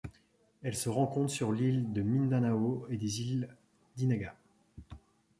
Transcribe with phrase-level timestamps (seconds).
[0.63, 3.55] Elle se rencontre sur l'île de Mindanao et des îles
[3.97, 4.35] Dinagat.